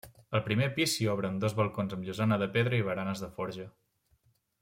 [0.37, 3.69] Al primer pis s'hi obren dos balcons amb llosana de pedra i baranes de forja.